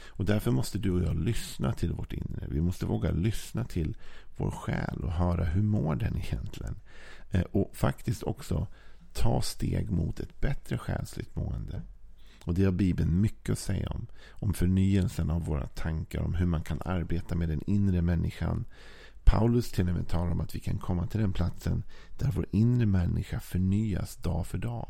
Och 0.07 0.25
Därför 0.25 0.51
måste 0.51 0.79
du 0.79 0.91
och 0.91 1.03
jag 1.03 1.17
lyssna 1.17 1.73
till 1.73 1.93
vårt 1.93 2.13
inre. 2.13 2.47
Vi 2.49 2.61
måste 2.61 2.87
våga 2.87 3.11
lyssna 3.11 3.65
till 3.65 3.97
vår 4.37 4.51
själ 4.51 5.01
och 5.05 5.13
höra 5.13 5.45
hur 5.45 5.63
mår 5.63 5.95
den 5.95 6.17
egentligen. 6.17 6.77
Eh, 7.31 7.43
och 7.43 7.77
faktiskt 7.77 8.23
också 8.23 8.67
ta 9.19 9.43
steg 9.43 9.91
mot 9.91 10.21
ett 10.21 10.41
bättre 10.41 10.79
själsligt 10.79 11.37
mående. 11.37 11.83
Och 12.45 12.55
det 12.55 12.65
har 12.65 12.73
Bibeln 12.73 13.21
mycket 13.21 13.53
att 13.53 13.59
säga 13.59 13.89
om. 13.89 14.07
Om 14.31 14.55
förnyelsen 14.55 15.31
av 15.31 15.45
våra 15.45 15.67
tankar, 15.67 16.21
om 16.21 16.35
hur 16.35 16.47
man 16.47 16.63
kan 16.63 16.83
arbeta 16.85 17.35
med 17.35 17.49
den 17.49 17.63
inre 17.67 18.03
människan. 18.03 18.65
Paulus 19.25 19.71
till 19.71 19.89
och 19.89 19.95
med 19.95 20.09
talar 20.09 20.33
om 20.33 20.41
att 20.41 20.55
vi 20.55 20.61
kan 20.61 20.79
komma 20.79 21.07
till 21.07 21.21
den 21.21 21.33
platsen 21.33 21.83
där 22.19 22.31
vår 22.31 22.47
inre 22.51 22.87
människa 22.87 23.41
förnyas 23.41 24.17
dag 24.17 24.47
för 24.47 24.59
dag. 24.59 24.89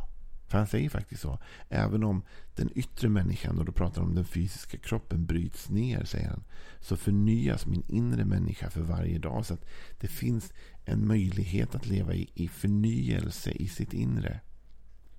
För 0.49 0.59
han 0.59 0.67
säger 0.67 0.91
faktiskt 0.91 1.23
så. 1.23 1.39
Även 1.69 2.05
om 2.05 2.23
den 2.57 2.71
yttre 2.75 3.09
människan, 3.09 3.59
och 3.59 3.65
då 3.65 3.73
pratar 3.73 4.01
han 4.01 4.11
om 4.11 4.15
den 4.15 4.25
fysiska 4.25 4.79
kroppen, 4.79 5.27
bryts 5.27 5.69
ner, 5.69 6.05
säger 6.05 6.29
han. 6.29 6.45
Så 6.81 6.97
förnyas 6.97 7.67
min 7.67 7.83
inre 7.89 8.25
människa 8.25 8.71
för 8.71 8.81
varje 8.81 9.19
dag. 9.19 9.47
Så 9.47 9.55
att 9.55 9.65
det 10.01 10.09
finns 10.09 10.53
en 10.89 11.07
möjlighet 11.07 11.75
att 11.75 11.87
leva 11.87 12.15
i, 12.15 12.31
i 12.35 12.49
förnyelse 12.49 13.51
i 13.51 13.69
sitt 13.69 13.93
inre. 13.93 14.41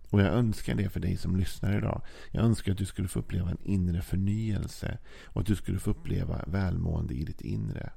Och 0.10 0.22
jag 0.22 0.34
önskar 0.34 0.76
det 0.76 0.90
för 0.90 1.00
dig 1.00 1.18
som 1.18 1.36
lyssnar 1.36 1.78
idag. 1.78 2.02
Jag 2.32 2.46
önskar 2.46 2.72
att 2.72 2.78
du 2.78 2.86
skulle 2.86 3.08
få 3.08 3.20
uppleva 3.20 3.50
en 3.50 3.62
inre 3.64 4.02
förnyelse. 4.02 4.98
Och 5.26 5.42
att 5.42 5.48
du 5.48 5.56
skulle 5.56 5.80
få 5.80 5.92
uppleva 5.92 6.44
välmående 6.48 7.14
i 7.14 7.24
ditt 7.24 7.42
inre. 7.42 7.90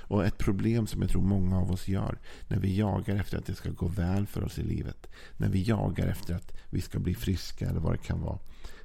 Och 0.00 0.24
ett 0.24 0.38
problem 0.38 0.86
som 0.86 1.02
jag 1.02 1.10
tror 1.10 1.22
många 1.22 1.58
av 1.58 1.70
oss 1.70 1.88
gör 1.88 2.18
när 2.48 2.58
vi 2.58 2.76
jagar 2.76 3.16
efter 3.16 3.38
att 3.38 3.46
det 3.46 3.54
ska 3.54 3.70
gå 3.70 3.86
väl 3.86 4.26
för 4.26 4.44
oss 4.44 4.58
i 4.58 4.62
livet. 4.62 5.06
När 5.36 5.48
vi 5.48 5.62
jagar 5.62 6.06
efter 6.06 6.34
att 6.34 6.52
vi 6.70 6.80
ska 6.80 6.98
bli 6.98 7.14
friska 7.14 7.68
eller 7.68 7.80
vad 7.80 7.92
det 7.92 7.98
kan 7.98 8.20
vara. 8.20 8.38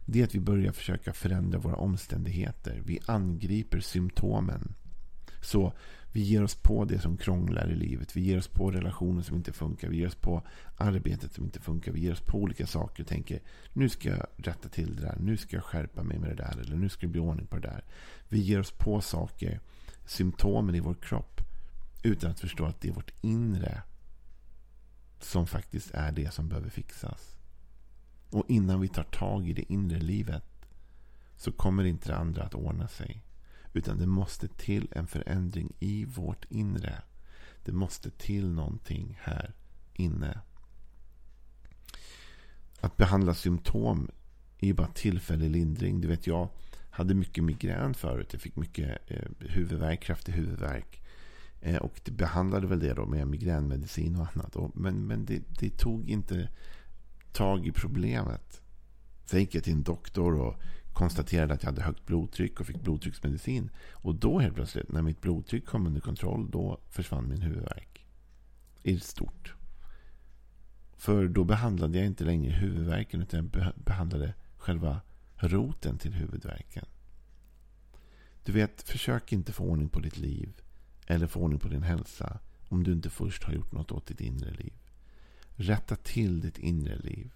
Det 0.06 0.20
är 0.20 0.24
att 0.24 0.36
vi 0.36 0.40
börjar 0.40 0.72
försöka 0.72 1.14
förändra 1.14 1.60
våra 1.60 1.76
omständigheter. 1.76 2.82
Vi 2.86 3.00
angriper 3.06 3.80
symptomen. 3.80 4.76
Så 5.42 5.74
vi 6.12 6.22
ger 6.22 6.44
oss 6.44 6.56
på 6.56 6.86
det 6.86 7.00
som 7.00 7.18
krånglar 7.18 7.72
i 7.72 7.76
livet. 7.76 8.16
Vi 8.16 8.22
ger 8.22 8.38
oss 8.38 8.48
på 8.48 8.72
relationer 8.72 9.22
som 9.22 9.36
inte 9.36 9.54
funkar. 9.54 9.90
Vi 9.90 9.98
ger 9.98 10.08
oss 10.08 10.16
på 10.16 10.44
arbetet 10.78 11.34
som 11.34 11.44
inte 11.44 11.60
funkar. 11.60 11.92
Vi 11.92 12.00
ger 12.00 12.12
oss 12.12 12.22
på 12.22 12.38
olika 12.38 12.68
saker 12.68 13.04
och 13.04 13.10
tänker 13.10 13.40
nu 13.74 13.90
ska 13.90 14.10
jag 14.10 14.26
rätta 14.38 14.70
till 14.70 14.96
det 14.96 15.02
där. 15.02 15.18
Nu 15.20 15.38
ska 15.38 15.56
jag 15.56 15.64
skärpa 15.64 16.04
mig 16.04 16.20
med 16.20 16.30
det 16.30 16.36
där. 16.36 16.60
Eller 16.62 16.76
nu 16.76 16.90
ska 16.90 17.02
det 17.02 17.12
bli 17.12 17.22
ordning 17.22 17.48
på 17.48 17.56
det 17.56 17.68
där. 17.68 17.84
Vi 18.30 18.40
ger 18.40 18.60
oss 18.60 18.72
på 18.72 19.02
saker, 19.02 19.60
symptomen 20.06 20.76
i 20.76 20.80
vår 20.80 20.94
kropp. 20.94 21.42
Utan 22.04 22.32
att 22.32 22.40
förstå 22.40 22.66
att 22.66 22.82
det 22.82 22.88
är 22.88 22.94
vårt 22.94 23.14
inre 23.22 23.82
som 25.20 25.48
faktiskt 25.48 25.92
är 25.94 26.12
det 26.12 26.34
som 26.34 26.50
behöver 26.50 26.70
fixas. 26.70 27.38
Och 28.30 28.46
innan 28.48 28.82
vi 28.82 28.88
tar 28.88 29.04
tag 29.04 29.50
i 29.50 29.54
det 29.54 29.74
inre 29.74 30.00
livet 30.00 30.44
så 31.38 31.52
kommer 31.52 31.84
inte 31.84 32.10
det 32.10 32.16
andra 32.16 32.44
att 32.44 32.56
ordna 32.56 32.88
sig. 32.88 33.24
Utan 33.74 33.98
det 33.98 34.08
måste 34.08 34.48
till 34.48 34.88
en 34.92 35.08
förändring 35.08 35.74
i 35.80 36.06
vårt 36.06 36.46
inre. 36.50 37.02
Det 37.64 37.72
måste 37.72 38.10
till 38.10 38.50
någonting 38.52 39.20
här 39.22 39.54
inne. 39.94 40.40
Att 42.82 42.98
behandla 42.98 43.34
symptom 43.34 44.10
är 44.60 44.68
ju 44.68 44.74
bara 44.74 44.88
tillfällig 44.88 45.50
lindring. 45.50 46.02
Du 46.02 46.08
vet, 46.08 46.28
jag 46.28 46.50
hade 46.90 47.14
mycket 47.14 47.44
migrän 47.44 47.94
förut. 47.94 48.28
Jag 48.32 48.42
fick 48.42 48.56
mycket 48.56 48.98
eh, 49.08 49.30
huvudvärk, 49.40 50.02
kraftig 50.02 50.32
huvudvärk. 50.34 51.02
Eh, 51.62 51.78
och 51.78 52.02
det 52.04 52.12
behandlade 52.12 52.68
väl 52.68 52.80
det 52.80 52.94
då 52.94 53.06
med 53.06 53.28
migränmedicin 53.28 54.16
och 54.16 54.28
annat. 54.36 54.56
Och, 54.56 54.72
men 54.78 55.08
men 55.08 55.26
det, 55.26 55.42
det 55.60 55.78
tog 55.78 56.10
inte 56.10 56.50
tag 57.32 57.68
i 57.68 57.72
problemet. 57.72 58.62
Sen 59.26 59.40
gick 59.40 59.56
jag 59.56 59.64
till 59.64 59.74
en 59.74 59.84
doktor 59.84 60.40
och 60.40 60.56
konstaterade 61.00 61.54
att 61.54 61.64
jag 61.64 61.70
hade 61.70 61.82
högt 61.82 62.06
blodtryck 62.06 62.60
och 62.60 62.68
fick 62.68 62.82
blodtrycksmedicin. 62.82 63.70
Och 63.92 64.16
då 64.16 64.40
helt 64.40 64.56
plötsligt, 64.56 64.92
när 64.92 65.02
mitt 65.02 65.22
blodtryck 65.22 65.66
kom 65.66 65.88
under 65.88 66.02
kontroll, 66.02 66.52
då 66.52 66.80
försvann 66.90 67.30
min 67.30 67.42
huvudvärk. 67.42 68.06
I 68.84 69.00
stort. 69.00 69.56
För 70.98 71.28
då 71.28 71.44
behandlade 71.44 71.98
jag 71.98 72.08
inte 72.08 72.24
längre 72.24 72.52
huvudvärken 72.52 73.22
utan 73.22 73.50
jag 73.54 73.74
behandlade 73.76 74.34
själva 74.58 75.02
roten 75.36 75.98
till 75.98 76.14
huvudvärken. 76.14 76.86
Du 78.44 78.52
vet, 78.52 78.82
försök 78.82 79.32
inte 79.32 79.54
få 79.54 79.64
ordning 79.64 79.90
på 79.90 80.00
ditt 80.00 80.18
liv 80.18 80.62
eller 81.08 81.28
få 81.28 81.40
ordning 81.40 81.60
på 81.60 81.68
din 81.68 81.84
hälsa 81.84 82.40
om 82.70 82.84
du 82.84 82.92
inte 82.92 83.10
först 83.10 83.44
har 83.44 83.54
gjort 83.54 83.72
något 83.72 83.92
åt 83.92 84.08
ditt 84.08 84.22
inre 84.22 84.52
liv. 84.52 84.74
Rätta 85.56 85.96
till 85.96 86.42
ditt 86.42 86.58
inre 86.58 86.98
liv. 86.98 87.32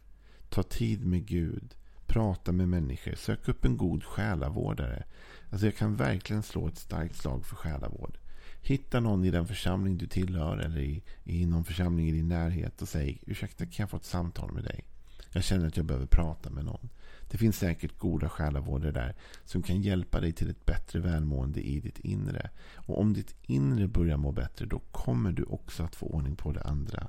Ta 0.49 0.63
tid 0.63 1.05
med 1.05 1.25
Gud. 1.25 1.75
Prata 2.07 2.51
med 2.51 2.69
människor. 2.69 3.15
Sök 3.15 3.47
upp 3.47 3.65
en 3.65 3.77
god 3.77 4.03
själavårdare. 4.03 5.03
Alltså 5.49 5.67
jag 5.67 5.75
kan 5.75 5.95
verkligen 5.95 6.43
slå 6.43 6.67
ett 6.67 6.77
starkt 6.77 7.15
slag 7.15 7.45
för 7.45 7.55
själavård. 7.55 8.17
Hitta 8.61 8.99
någon 8.99 9.25
i 9.25 9.31
den 9.31 9.47
församling 9.47 9.97
du 9.97 10.07
tillhör 10.07 10.57
eller 10.57 10.81
i, 10.81 11.03
i 11.23 11.45
någon 11.45 11.65
församling 11.65 12.09
i 12.09 12.11
din 12.11 12.27
närhet 12.27 12.81
och 12.81 12.89
säg 12.89 13.21
ursäkta 13.27 13.65
kan 13.65 13.83
jag 13.83 13.89
få 13.89 13.97
ett 13.97 14.05
samtal 14.05 14.51
med 14.51 14.63
dig? 14.63 14.85
Jag 15.31 15.43
känner 15.43 15.67
att 15.67 15.77
jag 15.77 15.85
behöver 15.85 16.05
prata 16.05 16.49
med 16.49 16.65
någon. 16.65 16.89
Det 17.29 17.37
finns 17.37 17.57
säkert 17.57 17.97
goda 17.97 18.29
själavårdare 18.29 18.91
där 18.91 19.15
som 19.45 19.63
kan 19.63 19.81
hjälpa 19.81 20.19
dig 20.19 20.33
till 20.33 20.49
ett 20.49 20.65
bättre 20.65 20.99
välmående 20.99 21.61
i 21.61 21.79
ditt 21.79 21.99
inre. 21.99 22.49
Och 22.75 22.99
om 22.99 23.13
ditt 23.13 23.35
inre 23.41 23.87
börjar 23.87 24.17
må 24.17 24.31
bättre 24.31 24.65
då 24.65 24.79
kommer 24.79 25.31
du 25.31 25.43
också 25.43 25.83
att 25.83 25.95
få 25.95 26.05
ordning 26.05 26.35
på 26.35 26.51
det 26.51 26.61
andra. 26.61 27.07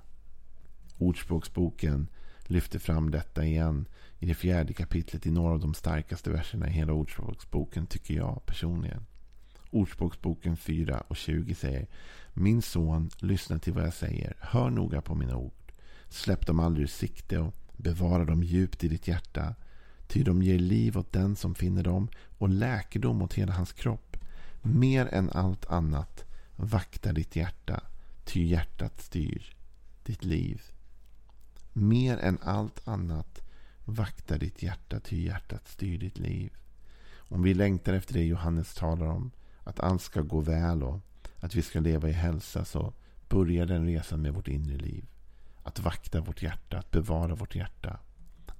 Ordspråksboken 0.99 2.09
lyfter 2.47 2.79
fram 2.79 3.11
detta 3.11 3.45
igen 3.45 3.87
i 4.19 4.27
det 4.27 4.35
fjärde 4.35 4.73
kapitlet 4.73 5.27
i 5.27 5.31
några 5.31 5.53
av 5.53 5.61
de 5.61 5.75
starkaste 5.75 6.31
verserna 6.31 6.69
i 6.69 6.73
hela 6.73 6.93
Ordspråksboken 6.93 7.87
tycker 7.87 8.15
jag 8.15 8.47
personligen. 8.47 9.07
Ordspråksboken 9.71 10.57
4 10.57 11.01
och 11.09 11.17
20 11.17 11.55
säger 11.55 11.87
Min 12.33 12.63
son, 12.63 13.11
lyssna 13.19 13.59
till 13.59 13.73
vad 13.73 13.85
jag 13.85 13.95
säger. 13.95 14.37
Hör 14.41 14.71
noga 14.71 15.01
på 15.01 15.15
mina 15.15 15.37
ord. 15.37 15.73
Släpp 16.09 16.47
dem 16.47 16.61
aldrig 16.61 16.83
ur 16.83 16.89
sikte 16.89 17.39
och 17.39 17.55
bevara 17.77 18.25
dem 18.25 18.43
djupt 18.43 18.85
i 18.85 18.89
ditt 18.89 19.09
hjärta. 19.09 19.55
Ty 20.07 20.23
de 20.23 20.43
ger 20.43 20.59
liv 20.59 20.99
åt 20.99 21.13
den 21.13 21.37
som 21.37 21.55
finner 21.55 21.83
dem 21.83 22.09
och 22.39 22.49
läkedom 22.49 23.23
åt 23.23 23.35
hela 23.35 23.53
hans 23.53 23.73
kropp. 23.73 24.17
Mer 24.63 25.07
än 25.07 25.31
allt 25.31 25.67
annat, 25.67 26.25
vakta 26.57 27.13
ditt 27.13 27.37
hjärta, 27.37 27.83
ty 28.25 28.45
hjärtat 28.45 29.01
styr 29.01 29.57
ditt 30.03 30.25
liv. 30.25 30.63
Mer 31.76 32.19
än 32.19 32.38
allt 32.43 32.88
annat, 32.88 33.43
vakta 33.85 34.38
ditt 34.38 34.62
hjärta, 34.62 35.00
ty 35.00 35.23
hjärtat 35.23 35.69
styr 35.69 35.99
ditt 35.99 36.19
liv. 36.19 36.52
Om 37.16 37.43
vi 37.43 37.54
längtar 37.54 37.95
efter 37.95 38.14
det 38.14 38.25
Johannes 38.25 38.75
talar 38.75 39.07
om, 39.07 39.31
att 39.64 39.81
allt 39.81 40.02
ska 40.02 40.21
gå 40.21 40.40
väl 40.40 40.83
och 40.83 41.00
att 41.37 41.54
vi 41.54 41.62
ska 41.62 41.81
leva 41.81 42.09
i 42.09 42.12
hälsa, 42.12 42.64
så 42.64 42.93
börjar 43.28 43.66
den 43.66 43.87
resan 43.87 44.23
med 44.23 44.35
vårt 44.35 44.49
inre 44.49 44.76
liv. 44.76 45.07
Att 45.62 45.81
vakta 45.81 46.21
vårt 46.21 46.43
hjärta, 46.43 46.78
att 46.78 46.90
bevara 46.90 47.35
vårt 47.35 47.54
hjärta. 47.54 47.99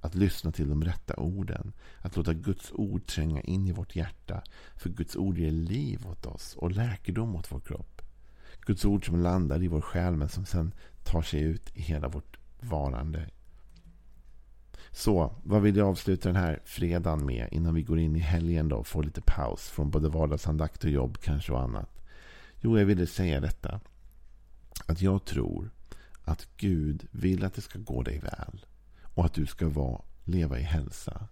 Att 0.01 0.15
lyssna 0.15 0.51
till 0.51 0.69
de 0.69 0.83
rätta 0.83 1.13
orden. 1.13 1.73
Att 2.01 2.15
låta 2.15 2.33
Guds 2.33 2.71
ord 2.71 3.05
tränga 3.05 3.41
in 3.41 3.67
i 3.67 3.71
vårt 3.71 3.95
hjärta. 3.95 4.43
För 4.75 4.89
Guds 4.89 5.15
ord 5.15 5.37
ger 5.37 5.51
liv 5.51 6.07
åt 6.07 6.25
oss 6.25 6.55
och 6.55 6.71
läkedom 6.71 7.35
åt 7.35 7.51
vår 7.51 7.59
kropp. 7.59 8.01
Guds 8.61 8.85
ord 8.85 9.05
som 9.05 9.19
landar 9.19 9.63
i 9.63 9.67
vår 9.67 9.81
själ 9.81 10.15
men 10.15 10.29
som 10.29 10.45
sen 10.45 10.73
tar 11.03 11.21
sig 11.21 11.41
ut 11.41 11.77
i 11.77 11.81
hela 11.81 12.07
vårt 12.07 12.37
varande. 12.65 13.29
Så, 14.91 15.35
vad 15.43 15.61
vill 15.61 15.75
jag 15.75 15.87
avsluta 15.87 16.29
den 16.29 16.41
här 16.41 16.61
fredagen 16.65 17.25
med 17.25 17.47
innan 17.51 17.73
vi 17.73 17.81
går 17.81 17.99
in 17.99 18.15
i 18.15 18.19
helgen 18.19 18.69
då 18.69 18.75
och 18.75 18.87
får 18.87 19.03
lite 19.03 19.21
paus 19.21 19.61
från 19.69 19.89
både 19.89 20.09
vardagsandakt 20.09 20.83
och 20.83 20.89
jobb 20.89 21.17
kanske 21.17 21.51
och 21.51 21.61
annat? 21.61 21.89
Jo, 22.61 22.79
jag 22.79 22.85
ville 22.85 23.07
säga 23.07 23.39
detta. 23.39 23.79
Att 24.85 25.01
jag 25.01 25.25
tror 25.25 25.69
att 26.23 26.47
Gud 26.57 27.07
vill 27.11 27.45
att 27.45 27.53
det 27.53 27.61
ska 27.61 27.79
gå 27.79 28.03
dig 28.03 28.19
väl 28.19 28.65
och 29.01 29.25
att 29.25 29.33
du 29.33 29.45
ska 29.45 29.69
vara, 29.69 30.01
leva 30.23 30.59
i 30.59 30.63
hälsa. 30.63 31.27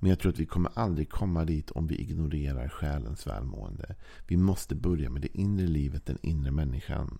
Men 0.00 0.10
jag 0.10 0.18
tror 0.18 0.32
att 0.32 0.38
vi 0.38 0.46
kommer 0.46 0.70
aldrig 0.74 1.10
komma 1.10 1.44
dit 1.44 1.70
om 1.70 1.86
vi 1.86 1.96
ignorerar 1.96 2.68
själens 2.68 3.26
välmående. 3.26 3.94
Vi 4.26 4.36
måste 4.36 4.74
börja 4.74 5.10
med 5.10 5.22
det 5.22 5.38
inre 5.38 5.66
livet, 5.66 6.06
den 6.06 6.18
inre 6.22 6.50
människan. 6.50 7.18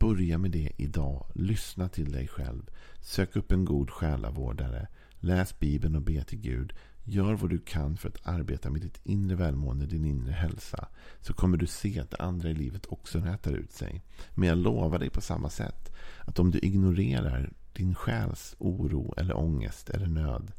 Börja 0.00 0.38
med 0.38 0.50
det 0.50 0.72
idag. 0.76 1.26
Lyssna 1.34 1.88
till 1.88 2.12
dig 2.12 2.28
själv. 2.28 2.70
Sök 3.00 3.36
upp 3.36 3.52
en 3.52 3.64
god 3.64 3.90
själavårdare. 3.90 4.88
Läs 5.18 5.58
Bibeln 5.58 5.96
och 5.96 6.02
be 6.02 6.24
till 6.24 6.40
Gud. 6.40 6.72
Gör 7.04 7.34
vad 7.34 7.50
du 7.50 7.58
kan 7.58 7.96
för 7.96 8.08
att 8.08 8.26
arbeta 8.26 8.70
med 8.70 8.80
ditt 8.80 9.00
inre 9.04 9.36
välmående, 9.36 9.86
din 9.86 10.04
inre 10.04 10.32
hälsa. 10.32 10.88
Så 11.20 11.32
kommer 11.32 11.56
du 11.56 11.66
se 11.66 12.00
att 12.00 12.10
det 12.10 12.16
andra 12.16 12.48
i 12.48 12.54
livet 12.54 12.86
också 12.86 13.18
rätar 13.18 13.52
ut 13.52 13.72
sig. 13.72 14.02
Men 14.34 14.48
jag 14.48 14.58
lovar 14.58 14.98
dig 14.98 15.10
på 15.10 15.20
samma 15.20 15.50
sätt 15.50 15.92
att 16.18 16.38
om 16.38 16.50
du 16.50 16.58
ignorerar 16.58 17.52
din 17.72 17.94
själs 17.94 18.56
oro 18.58 19.14
eller 19.16 19.36
ångest 19.36 19.90
eller 19.90 20.06
nöd 20.06 20.52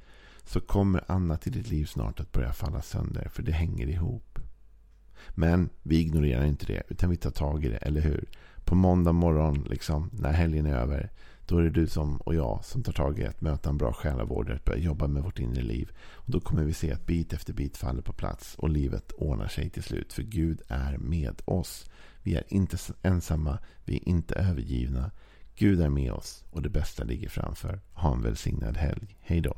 så 0.43 0.61
kommer 0.61 1.11
annat 1.11 1.47
i 1.47 1.49
ditt 1.49 1.69
liv 1.69 1.85
snart 1.85 2.19
att 2.19 2.31
börja 2.31 2.53
falla 2.53 2.81
sönder. 2.81 3.29
För 3.29 3.43
det 3.43 3.51
hänger 3.51 3.87
ihop. 3.87 4.39
Men 5.29 5.69
vi 5.83 5.99
ignorerar 5.99 6.45
inte 6.45 6.65
det, 6.65 6.83
utan 6.89 7.09
vi 7.09 7.17
tar 7.17 7.31
tag 7.31 7.65
i 7.65 7.69
det, 7.69 7.77
eller 7.77 8.01
hur? 8.01 8.29
På 8.71 8.75
måndag 8.75 9.11
morgon, 9.13 9.65
liksom, 9.69 10.09
när 10.13 10.31
helgen 10.31 10.65
är 10.65 10.75
över, 10.75 11.11
då 11.47 11.57
är 11.57 11.63
det 11.63 11.69
du 11.69 11.87
som 11.87 12.17
och 12.17 12.35
jag 12.35 12.65
som 12.65 12.83
tar 12.83 12.91
tag 12.91 13.19
i 13.19 13.25
att 13.25 13.41
möta 13.41 13.69
en 13.69 13.77
bra 13.77 13.93
själavårdare, 13.93 14.55
att 14.55 14.65
börja 14.65 14.79
jobba 14.79 15.07
med 15.07 15.23
vårt 15.23 15.39
inre 15.39 15.61
liv. 15.61 15.91
Och 16.13 16.31
då 16.31 16.39
kommer 16.39 16.63
vi 16.63 16.73
se 16.73 16.91
att 16.91 17.05
bit 17.05 17.33
efter 17.33 17.53
bit 17.53 17.77
faller 17.77 18.01
på 18.01 18.13
plats 18.13 18.55
och 18.55 18.69
livet 18.69 19.11
ordnar 19.11 19.47
sig 19.47 19.69
till 19.69 19.83
slut. 19.83 20.13
För 20.13 20.23
Gud 20.23 20.61
är 20.67 20.97
med 20.97 21.41
oss. 21.45 21.89
Vi 22.23 22.35
är 22.35 22.43
inte 22.47 22.77
ensamma, 23.03 23.59
vi 23.85 23.95
är 23.95 24.09
inte 24.09 24.35
övergivna. 24.35 25.11
Gud 25.55 25.81
är 25.81 25.89
med 25.89 26.11
oss 26.11 26.43
och 26.51 26.61
det 26.61 26.69
bästa 26.69 27.03
ligger 27.03 27.29
framför. 27.29 27.79
Ha 27.93 28.13
en 28.13 28.21
välsignad 28.21 28.77
helg. 28.77 29.17
Hej 29.19 29.41
då. 29.41 29.53